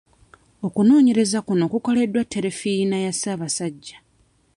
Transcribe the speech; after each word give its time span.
Okunoonyereza 0.67 1.39
kuno 1.47 1.65
kukoleddwa 1.71 2.23
terefiyina 2.33 2.97
ya 3.05 3.11
Ssaabasajja. 3.13 3.97